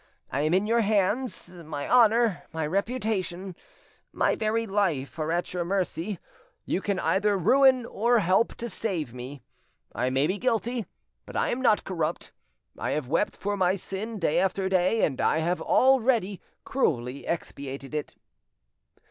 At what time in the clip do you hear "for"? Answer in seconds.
13.37-13.55